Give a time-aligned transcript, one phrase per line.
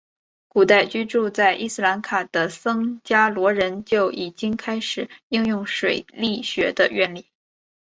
[0.47, 7.27] 古代居住在斯里兰卡的僧伽罗人就已经开始应用水力学的原理。